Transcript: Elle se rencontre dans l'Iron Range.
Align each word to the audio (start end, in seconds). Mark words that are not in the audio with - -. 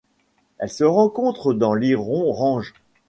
Elle 0.57 0.71
se 0.71 0.83
rencontre 0.83 1.53
dans 1.53 1.75
l'Iron 1.75 2.31
Range. 2.31 2.73